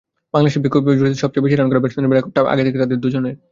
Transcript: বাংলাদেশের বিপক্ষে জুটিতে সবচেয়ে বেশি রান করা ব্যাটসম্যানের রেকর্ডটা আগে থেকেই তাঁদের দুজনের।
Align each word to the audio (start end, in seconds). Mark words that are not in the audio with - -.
বাংলাদেশের 0.33 0.63
বিপক্ষে 0.65 0.97
জুটিতে 0.99 1.21
সবচেয়ে 1.23 1.45
বেশি 1.45 1.55
রান 1.55 1.67
করা 1.69 1.81
ব্যাটসম্যানের 1.81 2.15
রেকর্ডটা 2.17 2.41
আগে 2.53 2.65
থেকেই 2.65 2.81
তাঁদের 2.81 2.99
দুজনের। 3.03 3.35